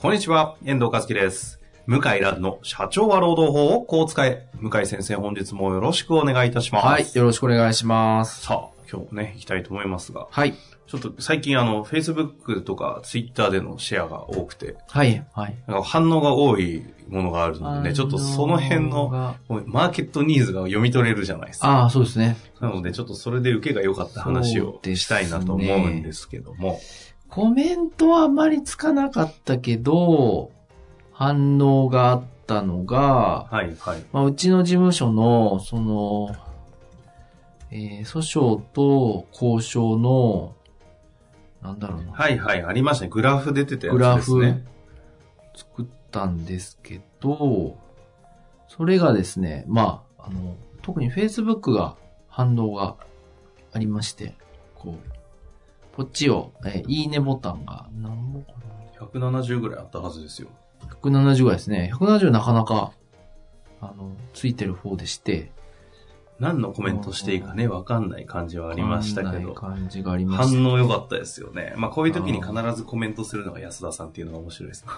[0.00, 1.58] こんにちは、遠藤和樹です。
[1.86, 4.48] 向井蘭の社長は労働法をこう使え。
[4.60, 6.86] 向井先生、本日もよろしくお願いいたします。
[6.86, 8.42] はい、よろしくお願いします。
[8.42, 10.54] さあ、今日もね、行きたいと思いますが、はい。
[10.86, 15.56] ちょっと最近あの、Facebook とか Twitter でのシェアが多くて、はい、はい。
[15.66, 19.34] なんか反応が多いものがあるのでね、ちょっとその辺の、
[19.66, 21.70] マーケットニーズが読み取れるじゃないですか。
[21.70, 22.36] ああ、そうですね。
[22.60, 26.78] なので、ちょっとそれで受けが良かった話をしたいなと思うんですけども。
[27.30, 30.50] コメントはあまりつかなかったけど、
[31.12, 34.04] 反応があったのが、はい、はい。
[34.12, 36.34] まあ、うちの事務所の、その、
[37.70, 40.54] えー訴訟と交渉の、
[41.62, 43.10] なんだろうな、はい、はい、ありましたね。
[43.10, 44.64] グラフ出てたやつグラフですね。
[45.54, 47.76] 作ったんですけど、
[48.68, 51.96] それがですね、まあ、あの、特に Facebook が
[52.28, 52.96] 反応が
[53.72, 54.34] ありまして、
[54.74, 55.17] こう、
[55.98, 58.52] こっちを、えーいいねボタンが何本か
[59.00, 60.48] 170ぐらいあったはずですよ。
[60.86, 61.90] な ?170 ぐらいですね。
[61.92, 62.92] 170なかなか、
[63.80, 65.50] あの、ついてる方でして、
[66.38, 69.54] 何のコメントしていいかね、わかんない感じはありましたけど。
[69.54, 70.56] 感じがありました。
[70.56, 71.74] 反応良かったですよね。
[71.76, 74.92] まあこういう時に必ずコメントするのが安田さんっていうのが面白いですね。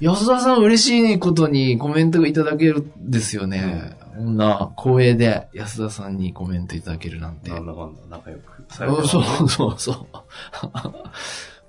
[0.00, 3.98] 安田さん嬉しいことにコメントがいただけるんですよね。
[4.16, 7.50] こんな光栄で安田さんにコメントいただけるなんて。
[7.50, 8.50] なんだかんだ仲良く。
[8.60, 9.96] うんそうそうそう。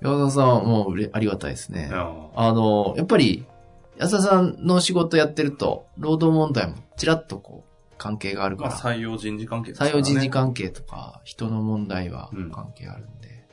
[0.00, 1.90] 安田さんはもうありがたいですね。
[1.92, 3.44] ああの、やっぱり、
[3.98, 9.76] 安田さんの仕事やってると、労働問題もちらっとこう、関係があるまあから、採用人事関係ね。
[9.78, 13.44] 採用人事関係とか、人の問題はうん関係あるんで。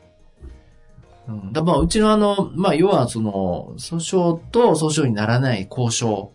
[1.28, 1.54] うん。
[1.54, 6.32] だまあ、うちのあの、まあ、要はその、訴訟と訴訟にならない交渉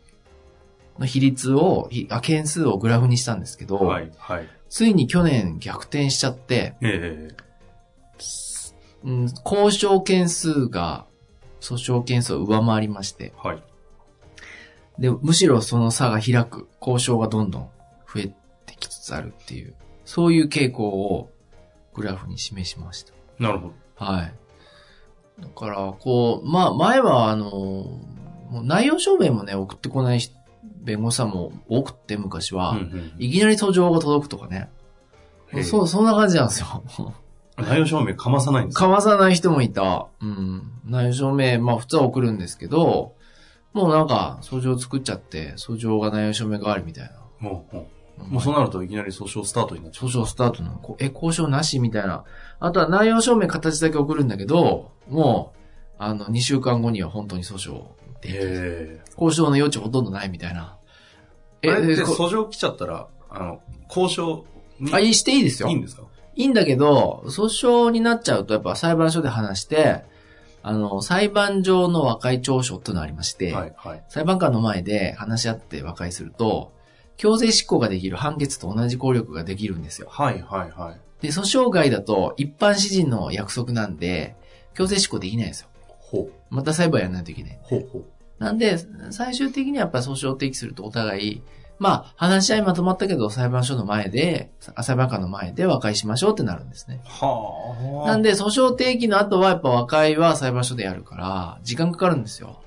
[1.00, 4.48] の比率を、ひあ件数をグラフにしたんですけど、はい、はい。
[4.68, 7.36] ついに去年逆転しちゃって、ええ
[9.02, 11.06] うん、交渉件数が
[11.60, 13.62] 訴訟件数を上回りまして、はい。
[14.98, 17.70] で、むしろその差が開く、交渉がどんどん
[18.06, 18.28] 増え
[18.66, 19.74] てきつつあるっていう、
[20.04, 21.30] そういう傾向を
[21.94, 23.14] グラフに示しました。
[23.38, 23.74] なるほど。
[24.04, 24.34] はい。
[25.40, 30.30] だから、こう、まあ、前はあの、もう内容証明もね、送ってこないし
[30.80, 34.70] 弁護士さんも多くって昔は、うんうんいきなり訴状が届くとかね。
[35.64, 36.84] そう、そんな感じなんですよ。
[37.58, 40.06] 内容証明かまさないんですかかまさない人もいた。
[40.20, 40.72] うん。
[40.86, 43.14] 内容証明、まあ普通は送るんですけど、
[43.72, 47.12] もうなんか、訴状作っちゃって、訴状が内容証明代わりみたいな。
[47.38, 50.08] もう、もう、もうそうなるといきなり訴訟スタートになっちゃう。
[50.08, 52.24] 訴訟スタートの、こうえ、交渉なしみたいな。
[52.58, 55.58] あとは内容証明形だけ送るんだけど、もう、
[55.98, 57.84] あの、2週間後には本当に訴訟
[58.20, 58.41] できる。
[58.42, 60.78] ええ交渉の余地ほとんどないみたいな。
[61.62, 61.72] あれ？
[61.72, 64.47] ってでこ訴状来ちゃったら、あの、交渉
[64.78, 64.94] に？
[64.94, 65.69] あ、いい、していいですよ。
[65.69, 66.04] いいんですか？
[66.36, 70.04] いいんだけど、訴訟になっちゃうと、やっぱ裁判所で話して、
[70.62, 74.04] あの、裁判上の和解調書っていうのがありまして、はい、はい。
[74.09, 76.72] 裁判官の前で話し合って和解すると、
[77.16, 80.09] 強制執行ができる判決と同じ効力ができるんですよ。
[80.10, 81.22] はい、はい、はい。
[81.22, 84.36] で、訴訟外だと一般詩人の約束なんで、
[84.75, 85.69] 強制執行できないんですよ。
[86.10, 87.59] ほう、また裁判やらないといけない。
[87.62, 88.04] ほう、ほう。
[88.43, 88.78] なんで、
[89.10, 91.43] 最終的にはやっぱ訴訟を提起するとお互い、
[91.78, 94.50] まあ、話し合いまとまったけど裁判所の前で、
[94.82, 97.00] 裁判官の前で和解しましょうってなるんですね。
[97.04, 98.09] はあ。
[98.09, 102.60] なんで、訴訟提起の後はやっぱ和解は裁判所でやるから、時間かかるんですよ。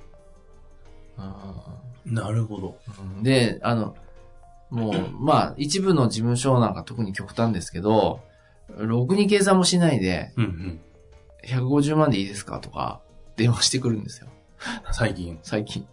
[1.17, 2.77] うんなるほど。
[3.21, 3.95] で、あの、
[4.69, 8.19] もう、まあ、一部の事務所なんか特に極端ですけど、
[8.77, 10.81] ろくに計算もしないで、うんうん。
[11.45, 13.01] 150万でいいですかとか、
[13.35, 14.27] 電話してくるんですよ。
[14.91, 15.39] 最近。
[15.43, 15.85] 最近。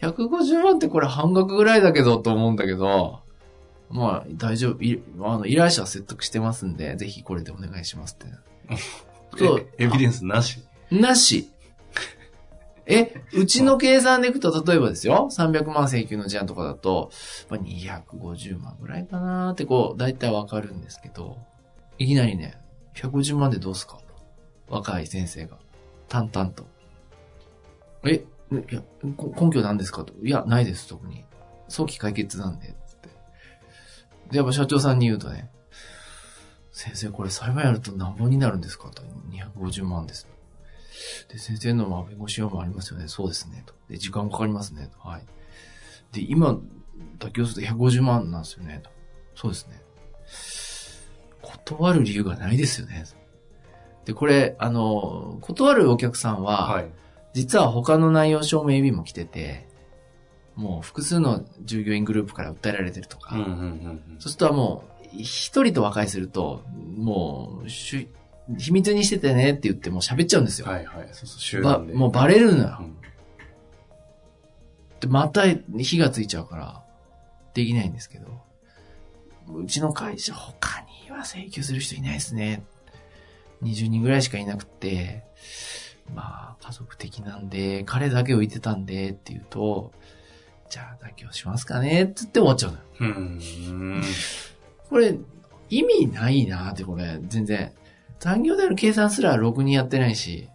[0.00, 3.20] 150万ってこれ半額ぐらいだけどと思うんだけど、
[3.88, 4.82] まあ、大丈夫。
[4.82, 8.26] いあの依頼者は説得してますんで、ぜひこれでお願いしますって。
[9.38, 10.60] そうえエビデンスなし？
[10.90, 11.50] なし。
[12.88, 17.10] え、うちの計算でいくと、例えばですよ、300万請求の事案とかだと、
[17.50, 21.36] まあ、250万ぐらいかなーってこう、大体わかるんですけど、
[21.98, 22.60] いきなりね、
[22.94, 23.98] 150万でどうすか？
[24.68, 25.58] 若い先生が、
[26.08, 26.66] 淡々と。
[28.04, 30.14] え、いや、根拠なんですかと。
[30.22, 31.24] いや、ないです、特に。
[31.68, 33.08] 早期解決なんで、つって。
[34.30, 35.50] で、やっぱ社長さんに言うとね、
[36.70, 39.02] 先生、これ裁判やると何本になるんですかと。
[39.30, 40.28] 250万です。
[41.28, 43.08] で、先生のまあ弁護士用もありますよね。
[43.08, 43.62] そうですね。
[43.66, 43.74] と。
[43.88, 44.90] で、時間かかりますね。
[44.92, 45.22] とはい。
[46.12, 46.58] で、今、
[47.18, 48.80] 妥協すると150万なんですよね。
[48.82, 48.90] と。
[49.34, 49.82] そうですね。
[51.42, 53.04] 断る理由がないですよね。
[54.06, 56.86] で、これ、あの、断るお客さんは、はい。
[57.34, 59.68] 実は他の内容証明日も来てて、
[60.54, 64.16] もう複数の従業員グループから訴えられてるとか、うんうんうんうん。
[64.18, 66.62] そうするともう、一人と和解すると、
[66.96, 68.08] もう、秘
[68.72, 70.68] 密にしててねって言ってもう喋っちゃうんですよ。
[70.68, 71.08] はいはい。
[71.12, 71.94] そうそう、集ば団で。
[71.94, 72.82] もうバレるのよう。
[72.84, 72.96] ん
[75.00, 75.42] で、また
[75.78, 76.82] 火がついちゃうから、
[77.54, 78.40] できないんですけど、
[79.52, 82.64] うちの会社他には請求する人いないですね。
[83.62, 85.24] 20人ぐらいしかいなくて、
[86.14, 89.92] まあ、家族的なんで、彼だけ浮いてたんでって言うと、
[90.68, 92.84] じゃあ妥協しますかねって言って終わっちゃうのよ。
[93.00, 94.02] うーん。
[94.88, 95.16] これ、
[95.68, 97.72] 意味ないなって、これ、全然。
[98.18, 100.48] 残業代の計算すらろくにやってないし。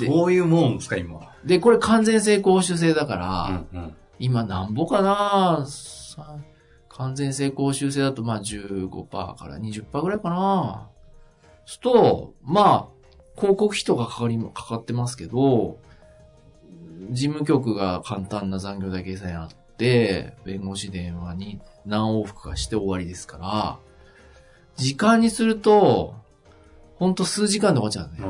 [0.00, 1.20] でそういうもんですか、今。
[1.44, 3.94] で、これ完全性公衆制だから、うんうん。
[4.22, 6.36] 今なんぼかなさ
[6.88, 10.88] 完全性公衆制だとまあ15%から20%ぐらいかな
[11.72, 12.88] すると、まあ、
[13.36, 15.78] 広告費とかかかり、かかってますけど、
[17.10, 23.78] 事務局が簡単な残業代計算やって、弁護士電話に何往復かして終わりですから、
[24.76, 26.14] 時間にすると、
[26.96, 28.26] ほんと数時間で終わっちゃうね。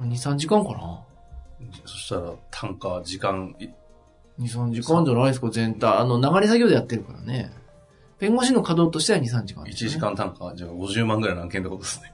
[0.00, 1.00] うん2、3時間かな
[1.84, 3.68] そしたら、単価、時間、い
[4.40, 5.98] 2、3時間じゃないですか、全体。
[5.98, 7.52] あの、流れ作業でやってるからね。
[8.18, 12.12] 弁護士の稼働としては2、3時間です1ね、時間単価、じゃあ50万ぐらいの案件ってことですね。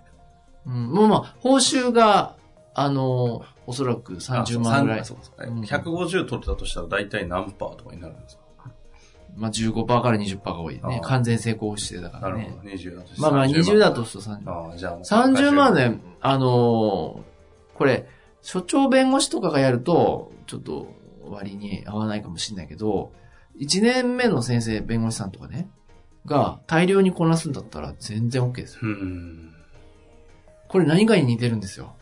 [0.67, 0.87] うん。
[0.93, 2.37] もうまあ、報酬が、
[2.75, 5.05] あの、おそらく30万ぐらいあ。
[5.05, 8.43] そうそううん150取れたとしたら大体何パーとかになるんですか？
[9.37, 12.63] まあ、15%から20%が多いね完全成功してだからねなるほ。
[12.63, 12.71] ど。
[12.71, 14.51] 20だとまあまあ、30 20だとすると30。
[14.51, 17.23] ああ、じゃあもう30万ね、あのー
[17.77, 18.09] これ、
[18.41, 20.87] 所長弁護士とかがやると、ちょっと
[21.29, 23.13] 割に合わないかもしれないけど、
[23.61, 25.69] 1年目の先生、弁護士さんとかね、
[26.25, 28.81] が大量にこなすんだったら全然 OK ですよ。
[28.85, 29.53] うん。
[30.69, 31.95] これ何かに似てるんですよ。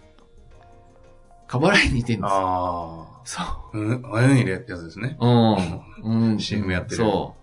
[1.46, 2.36] 過払いに似てるんですよ。
[2.36, 3.14] ああ。
[3.24, 3.78] そう。
[3.78, 5.16] うん、あやにれってやつですね。
[5.20, 5.82] うん。
[6.02, 6.38] うん。
[6.40, 7.34] CM やってるそ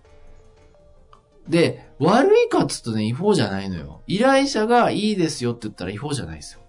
[1.48, 1.52] う。
[1.52, 4.02] で、悪いかっつうとね、違法じゃないのよ。
[4.08, 6.62] 依頼者がいいですよって言ったら違法じゃないですよ。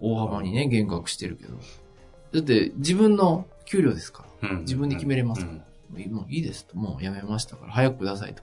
[0.00, 1.54] うん、大幅にね、減額してるけど。
[2.32, 4.48] だって、自分の給料ですから。
[4.50, 6.76] うん自分で決めれますからうんもういいですと。
[6.76, 8.42] もうやめましたから、早くくださいと。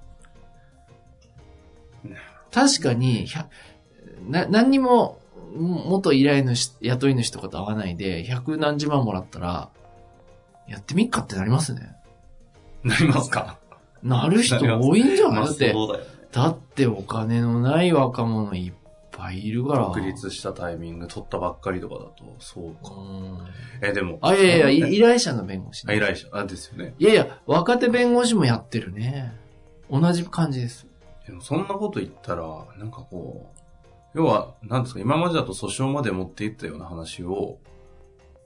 [2.51, 3.27] 確かに、
[4.27, 5.19] な、何にも、
[5.55, 9.69] も元依頼主、雇い主とかと会わないで、百何十万もらったら、
[10.67, 11.95] やってみっかってなりますね。
[12.83, 13.57] なりますか？
[14.03, 15.35] なる人多いんじゃない？
[15.37, 16.03] まあだって、だよね。
[16.31, 18.73] だってお金のない若者いっ
[19.11, 19.85] ぱいいるから。
[19.87, 22.91] 独立したタイミング取ったばっかりとかだと、そううか。
[22.91, 23.47] ん。
[23.81, 24.19] え、でも。
[24.21, 26.93] あ、いやいや依頼者の弁護士、あ依頼者、あ、ですよね。
[26.99, 29.35] いやいや、若手弁護士もやってるね。
[29.89, 30.85] 同じ感じです。
[31.25, 32.43] でもそんなこと言ったら、
[32.77, 33.58] なんかこう、
[34.13, 37.57] 要は、なんですか、今までだと訴訟まで持っていったような話を、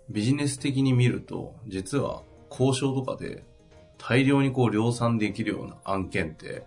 [0.09, 3.43] ビジネス的に見ると、実は交渉とかで
[3.97, 6.63] 大量にこう量産できるような案件って、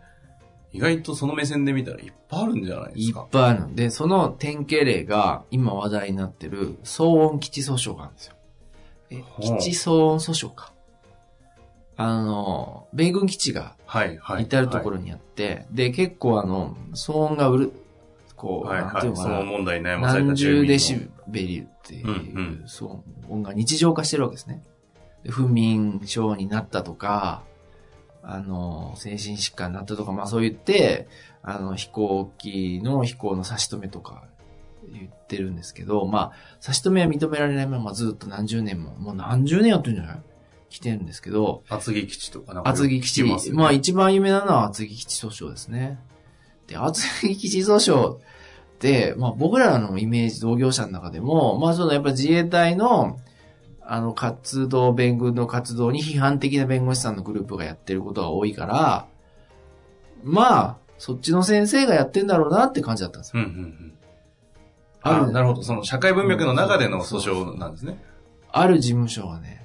[0.72, 3.26] 意外とその目線で見たらいっぱいあるんじゃないでいっすか。
[3.30, 3.74] ぱいあるの。
[3.74, 8.34] で、その典型例が今話題になってる騒音基地訴訟があるんですよ。
[9.10, 10.72] え基地騒音訴訟か。
[11.98, 14.44] あの、米軍基地がはい、はい。
[14.44, 17.72] 至るところにあって、で、結構あの、騒音がうる、
[18.36, 19.00] こう、はい、はい。
[19.00, 19.44] ていうの。
[19.44, 24.62] 問題に悩まされた何住民デシベルっていう、うんうんそう音が日常化してるわけですね。
[25.24, 27.42] で不眠症になったとか、
[28.22, 31.08] あの、精神疾患になったとか、まあそう言って、
[31.42, 34.24] あの、飛行機の飛行の差し止めとか
[34.92, 40.18] 言ってるんですけど、まあ、差し止めは認められないままずっと何十年も、もう何十年やってるんじゃない？
[40.68, 42.70] 来てるんですけど、厚木基地とかなんか。
[42.70, 45.98] 厚木基地、まあ一番有名なのは厚木基地訴訟ですね。
[46.66, 48.18] で、厚木基地訴訟っ
[48.78, 53.18] て、まあ僕らのイメージ同業者の中でも、まあそのやっぱ自衛隊の、
[53.88, 59.06] あの活動、弁軍の活動に批判的な弁護士さんのグループがやってることが多いから、
[60.24, 63.42] まあ、そっちの先生がやってんだろうなって感じだったんですよ。
[63.44, 63.92] うん、うん、うん。
[65.02, 65.62] ああるなるほど。
[65.62, 68.02] その社会文脈の中での訴訟なんですね。
[68.50, 69.64] ある事務所はね、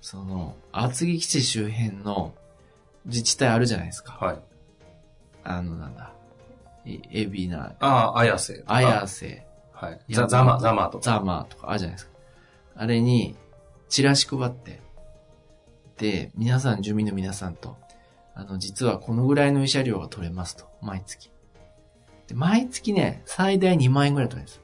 [0.00, 2.34] その、厚木基地周辺の
[3.06, 4.18] 自治体あるじゃないですか。
[4.20, 4.38] はい。
[5.44, 6.12] あの、なんだ。
[6.94, 8.62] い海老名、ああ、綾瀬。
[8.66, 10.00] 綾瀬、はい。
[10.10, 11.04] ザザマ、ザマとか。
[11.04, 12.12] ザマとかあるじゃないですか。
[12.76, 13.36] あれに、
[13.88, 14.80] チラシ配って、
[15.98, 17.76] で、皆さん、住民の皆さんと、
[18.34, 20.66] あの、実はこのぐらいの慰謝料が取れますと。
[20.80, 21.30] 毎月。
[22.28, 24.60] で毎月ね、最大2万円ぐらい取れるんで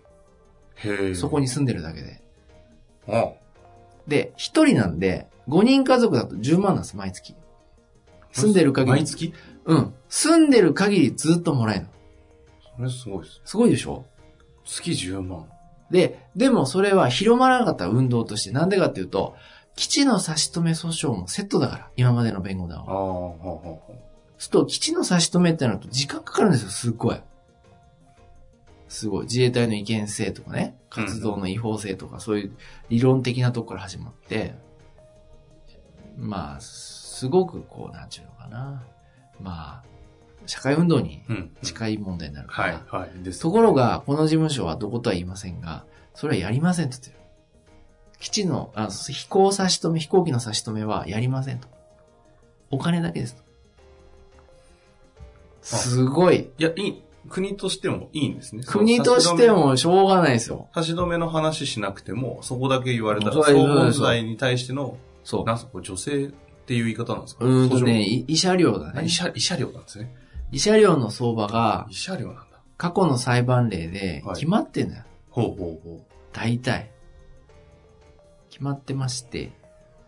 [0.83, 0.99] すよ。
[1.09, 1.15] へえ。
[1.15, 2.23] そこに住んでるだけで。
[3.09, 3.33] あ、
[4.07, 7.35] で、1人なんで、5人家族だと10万なんです、毎月。
[8.33, 8.91] 住んでる限り。
[8.91, 9.33] 毎月？
[9.65, 9.95] うん。
[10.09, 11.89] 住んでる限りずっともらえるの。
[12.77, 13.41] それすごいです。
[13.45, 14.05] すごいでしょ？
[14.65, 15.47] 月10万。
[15.91, 19.37] で、でもそれは広まらなかった運動として、なんでかっていうと、
[19.77, 22.93] 基地の差し止め訴訟もセットだから、今までの弁護団は。
[22.93, 23.97] ああ、ほうほうほう。
[24.39, 27.21] すると、基地の差し止めってなると時間かかるんですよ、すっごい。
[28.89, 29.25] すごい。
[29.25, 32.57] 自衛隊の違憲性とかね、活動の違法性とか、そういう
[32.89, 34.55] 理論的なとこから始まって、
[36.17, 38.85] まあ、すごくこう、なんちゅうのかな。
[39.41, 39.85] まあ、
[40.47, 41.57] 社会運動にうん。
[41.63, 42.73] 近い問題になるから。
[42.91, 43.33] はい、はい。
[43.33, 45.85] ところが、この事務所はどことは言いませんが、
[46.15, 47.17] それはやりませんと言ってる。
[48.21, 51.69] 基地の、あ飛行差し止め、飛行機の差し止めはやりませんと。
[52.71, 53.43] お金だけですと。
[55.63, 56.51] すごい。
[56.59, 57.03] いや、いい。
[57.29, 58.63] 国としてもいいんですね。
[58.67, 60.69] 国としてもしょうがないですよ。
[60.75, 65.45] 差し止めの話しなくても、そこだけ言われたら、そう総そうそう問題に対しての、そう。
[65.45, 66.29] なんす女性っ
[66.67, 67.45] ていう言い方なんですか？
[67.47, 69.09] うーんとね、慰謝料だね慰。
[69.09, 70.15] 謝、慰謝料なんですね。
[70.55, 72.61] 慰謝料の相場が慰謝料なんだ。
[72.77, 75.05] 過去の裁判例ではい決まってんだよ。
[75.29, 76.93] ほうほうほ大体。
[78.51, 79.51] 決まってまして、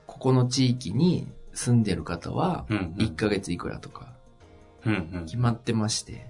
[0.06, 2.74] ここの地域に住んでる方はう。
[2.74, 2.94] うん、うん。
[2.94, 4.14] 1ヶ月いくらとか。
[5.24, 6.28] 決まってまして。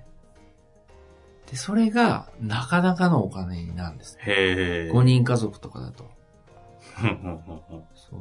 [1.50, 4.16] で、それがなかなかのお金になるんです。
[4.20, 4.90] へえ。
[4.92, 6.10] 5人家族とかだと。
[7.94, 8.20] そう。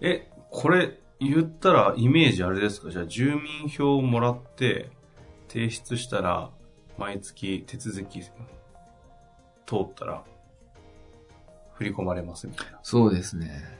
[0.00, 2.90] え、これ、言ったらイメージあれですか？
[2.90, 4.90] じゃあ住民票をもらって
[5.48, 6.50] 提出したら
[6.96, 8.30] 毎月手続き通
[9.82, 10.22] ったら
[11.74, 12.78] 振り込まれますみたいな。
[12.82, 13.78] そうですね。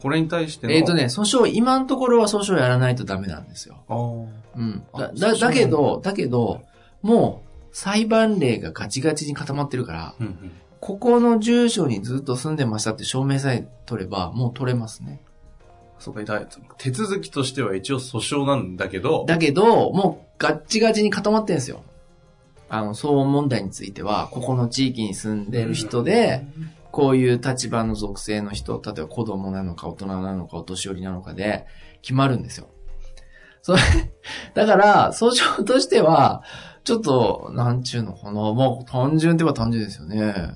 [0.00, 0.72] これに対しての。
[0.72, 3.84] えっ、とね、訴訟、今のところは訴訟やらないとダメなんですよ。
[3.86, 4.28] あー。
[4.56, 4.82] うん。
[4.96, 6.62] だ、あだ、だけど、だけど、
[7.02, 10.52] もう、裁判例がガチガチに固まってるから、うんうん。
[10.80, 15.20] ここの住所にずっと住んでましたって証明さえ取れば、もう取れますね。
[16.00, 16.40] そうか、だ
[16.78, 21.84] 手続きとしては一応訴訟なんだけど、だけど、もうガッチガチに固まってるんですよ。
[22.70, 26.46] あの、騒音問題については、ここの地域に住んでる人で、
[26.90, 31.66] こういう立場の属性の人、例えば子供なのか大人なのかお年寄りなのかで
[32.00, 32.68] 決まるんですよ。
[33.60, 33.80] それ、
[34.54, 36.42] だから、訴訟としては、
[36.84, 40.54] ちょっと、なんちゅうのかな、もう単純って言えば単純ですよね。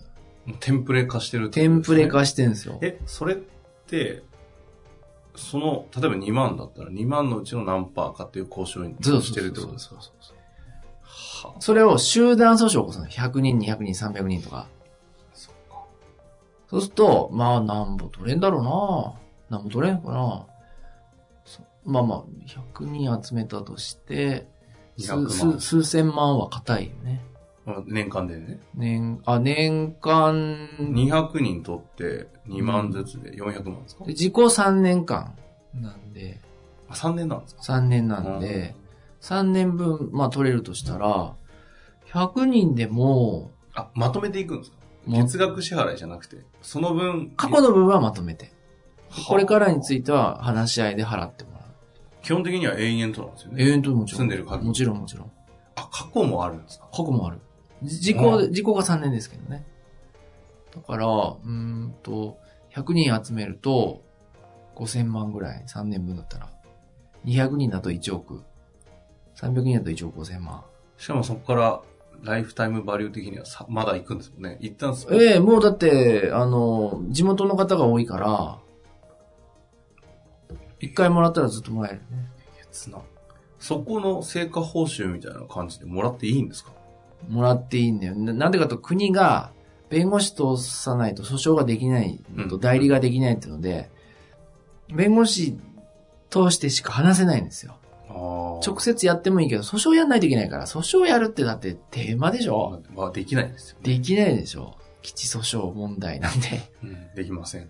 [0.60, 2.78] テンプレ化してるってテンプレ化してるんですよ。
[2.80, 3.36] え、それっ
[3.86, 4.22] て、
[5.36, 9.96] その、例えば2万だったら2万のうちの何パーかっていう交渉にそうしてるってことですか？
[10.00, 10.36] そうそう
[11.48, 11.54] は。
[11.60, 13.06] それを集団訴訟を起こすの。
[13.06, 14.66] 100人、200人、300人とか。
[16.68, 18.60] そうすると、まあ、なんぼ取れんだろ
[19.50, 19.58] うな。
[19.58, 20.46] なんぼ取れんのかな。
[21.44, 22.24] そまあまあ、
[22.76, 24.48] 100人集めたとして、
[24.98, 25.60] 200数万。
[25.60, 27.20] 数数千万は硬いよね。
[27.66, 28.60] うん年間でね。
[28.74, 35.34] 年、あ、年間、200人取って2万ずつで400万ですか、で自己3年間
[35.74, 36.40] なんで、
[36.88, 38.74] あ ?3 年なんですか？3年なんで、
[39.22, 41.34] 3年分、まあ取れるとしたら、
[42.12, 44.76] 100人でも、あ、まとめていくんですか？
[45.06, 48.52] も月額支払いじゃなくて、その分、過去の分はまとめて。
[49.08, 51.62] はこれからについては話し合いで払ってもらう。
[52.22, 53.64] 基本的には永遠となんですよね。
[53.64, 54.20] 永遠ともちろん。
[54.20, 55.30] 住んでる限りもちろんもちろん。
[55.76, 56.86] あ、過去もあるんですか？
[56.92, 57.38] 過去もある。
[57.82, 59.64] 時う効、時効が3年ですけどね。
[60.74, 62.38] だから、うーんと、
[62.74, 64.02] 100人集めると、
[64.76, 66.50] 5000万ぐらい、3年分だったら。
[67.24, 68.42] 200人だと1億。
[69.36, 70.64] 300人だと1億5000万。
[70.96, 71.82] しかもそこから、
[72.22, 74.56] ライフタイムバリュー的にはさまだ行くんですもんね。
[74.60, 78.58] 一旦そええもうだって、あの、地元の方が多いから、
[80.80, 82.30] 一回もらったらずっともらえるね。
[83.58, 86.72] そこの成果報酬みたいな感じでもらっていいんですか？
[87.28, 88.14] もらっていいんだよ。
[88.14, 89.52] ななんでかと国が
[89.90, 93.90] 弁護士通さないと訴訟ができないのとうん代理ができないっていうので、
[94.94, 95.58] 弁護士
[96.30, 97.76] 通してしか話せないんですよ。
[98.64, 103.94] 直接やってもいいけど、訴訟やんないといけないから、訴訟やるってだってテーマでしょまあ、できないですよ、ね。
[103.94, 106.70] できないでしょ基地訴訟問題なんで。
[106.82, 107.68] うん、できません。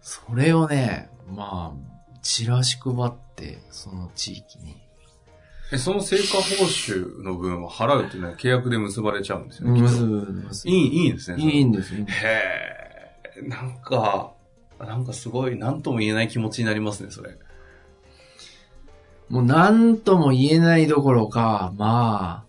[0.00, 4.76] それをね、まあ、チラシ配って、その地域に。
[5.72, 9.80] え、その成果報酬の分は払うっていうのは契約で結ばれちゃうんですよね。
[9.80, 11.42] きっとむずむずいい、いいんですね。
[11.42, 12.04] いいんですよ。
[12.06, 12.06] へ
[13.36, 14.32] え、なんか、
[14.78, 17.36] なんかすごい、なんとも言えない気持ちになりますね、それ。
[19.28, 22.44] もう何とも言えないどころか、ま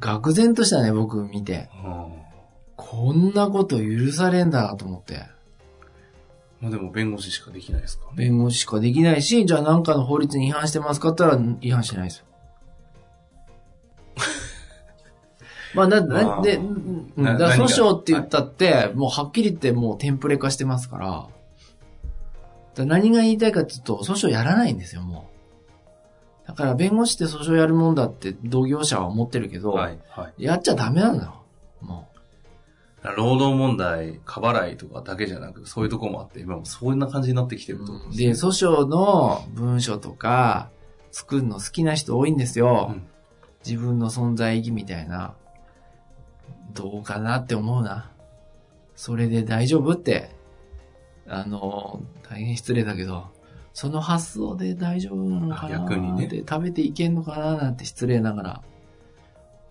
[0.00, 1.68] あ、愕然としたね、僕見て。
[2.76, 5.26] こんなこと許されんだなと思って。
[6.60, 8.12] まあでも弁護士しかできないですかね。
[8.16, 12.24] 弁護士しかできないし、じゃあ何かの法律に違反してますかって言ったら違反してないですよ。
[15.74, 16.66] まあ、だ、まあだで、うん
[17.16, 21.28] うんなだから訴訟って言ったって、もうはっきり言ってもうテンプレ化してますから、だか
[22.76, 25.30] ら何が言いたいかっていうと、訴訟やらないんですよ、も
[26.44, 26.48] う。
[26.48, 29.98] だから弁護士って訴訟やるもんだって同業者は思ってるけど、はい。
[30.10, 30.44] はい。
[30.44, 31.42] やっちゃダメなんだよ。
[31.80, 32.08] も
[33.16, 40.70] 労働問題、過払いとかだけじゃなく、そういうとこもあって、今もそんな感じになってきてると思うんで、訴訟の文書とか
[41.12, 42.90] 作るの好きな人多いんですよ。
[42.92, 43.06] うん
[43.64, 45.34] 自分の存在意義みたいな。
[46.74, 48.10] どうかなって思うな。
[48.96, 50.30] それで大丈夫って。
[51.26, 53.28] あの、大変失礼だけど、
[53.72, 58.62] その発想で大丈夫なのかなあ逆にねで食べていけんのかななんて失礼ながら。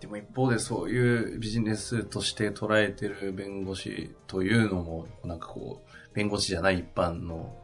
[0.00, 7.56] でも一方でそういうビジネスとして捉えてる弁護士というのも、なんかこう、弁護士じゃない一般の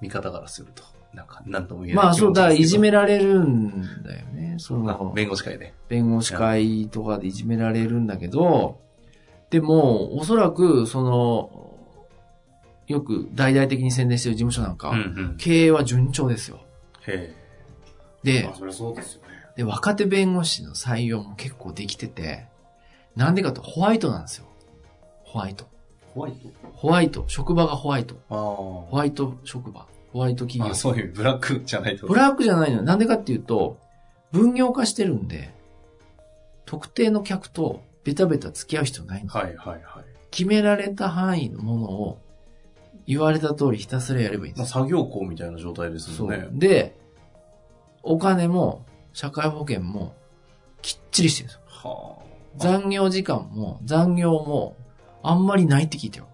[0.00, 0.84] 見方からすると、
[1.14, 2.04] なんか、なんとも言えない。
[2.04, 4.56] まあそう、だいじめらられるんだよね。
[4.58, 5.74] その、弁護士会で。
[5.88, 8.80] 弁護士会とかでいじめられるんだけど、
[9.50, 11.76] でも、おそらく、その、
[12.86, 15.00] よく大々的に宣伝してる事務所なんか、うんう
[15.34, 15.36] ん。
[15.36, 16.60] 経営は順調ですよ。
[17.06, 17.34] へ
[18.22, 19.28] でえ。、そりゃそうですよね。
[19.56, 22.46] で、若手弁護士の採用も結構できてて、
[23.16, 24.46] なんでかとホワイトなんですよ。
[25.24, 25.66] ホワイト。
[26.14, 26.48] ホワイト？
[26.72, 27.24] ホワイト。
[27.26, 28.16] 職場がホワイト。
[28.30, 29.86] あホワイト職場。
[30.12, 30.66] ホワイト企あ。
[30.66, 30.74] 業あ、。
[30.74, 32.06] そういうブラックじゃないと。
[32.06, 32.82] ブラックじゃないのよ。
[32.82, 33.78] なんでかっていうと、
[34.30, 35.52] 分業化してるんで、
[36.64, 39.82] 特定の客とベタベタ付き合う必要ないんはいはいはい。
[40.30, 42.18] 決められた範囲のものを
[43.06, 44.82] 言われた通りひたすらやればいいんまあ、ですよ。
[44.84, 46.58] 作業校みたいな状態ですそもんねう。。
[46.58, 46.96] で、
[48.02, 50.14] お金も社会保険も
[50.80, 51.60] きっちりしてるんですよ。
[51.68, 52.22] はあ。
[52.58, 54.76] 残業時間も残業も
[55.22, 56.28] あんまりないって聞いたよ。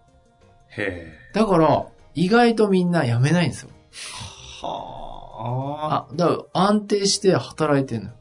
[0.69, 1.33] へえ。
[1.35, 1.87] だから、
[2.19, 3.71] 意外とみんな辞めないんですよ。
[4.63, 6.09] はあ。
[6.11, 8.15] あ、だから安定して働いてんのよ。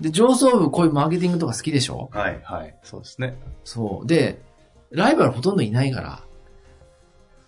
[0.00, 2.08] で、上層部こういうマーケティングとか好きでしょ？
[2.12, 2.74] はいはい。
[2.82, 3.38] そうですね。
[3.64, 4.06] そう。
[4.06, 4.40] で、
[4.90, 6.22] ライバルほとんどいないから、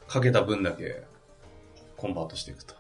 [0.07, 1.03] かけた分だけ
[1.97, 2.75] コンバートしていくと。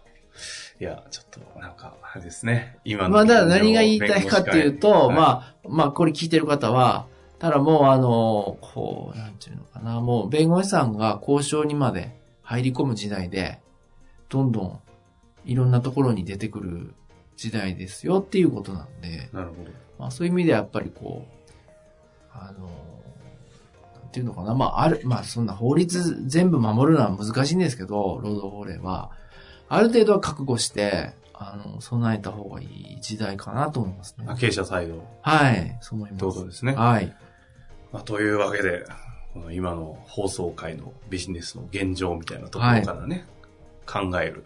[0.80, 2.78] いや、ちょっと、なんか、あれですね。
[2.84, 3.10] 今の。
[3.10, 7.06] まあ、だから何が言いたいかっていうと、あ、まあ、まあ、これ聞いてる方は、
[7.38, 13.60] ただもうあの、こう、なんていうのかな、もう弁護士さんが交渉にまで入り込む時代で、
[14.28, 14.80] どんどん
[15.44, 16.94] いろんなところに出てくる
[17.36, 19.70] 時代ですよっていうことなんで、なるほど。
[19.98, 21.32] まあそういう意味ではやっぱりこう、
[22.32, 22.68] あの、
[24.00, 29.10] なんていうのかな、まあある、まあそんな法律全部守るのは難しいんですけど、労働法令は、
[29.68, 34.36] ある程度は覚悟して、あの、備えた方がいい時代かなと思いますねあ。
[34.36, 36.20] 経営者サイドっはい、そう思います。
[36.20, 36.74] てことですね。
[36.74, 37.16] はい。
[37.90, 38.84] まあ、というわけで、
[39.32, 43.26] この今の放送会のビジネスの現状みたいなところからね、
[43.86, 44.44] 考える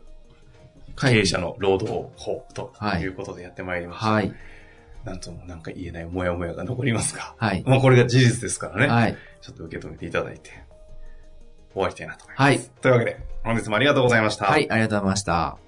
[0.99, 4.11] 経営者の労働法とはいいうことでやってまいりました。
[4.11, 4.33] はい。
[5.05, 7.63] なんともなんか言えないモヤモヤが残りますが、はい。
[7.67, 9.17] まあこれが事実ですからね、はい。
[9.41, 10.51] ちょっと受け止めていただいて、
[11.73, 12.43] 終わりたいなと思います。
[12.43, 12.61] はい。
[12.81, 14.47] というわけで、本日もありがとうございました。
[14.47, 15.59] はい、ありがとうございました。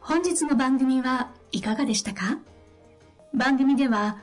[0.00, 2.38] 本日の番組はいかがでしたか？
[3.34, 4.22] 番組では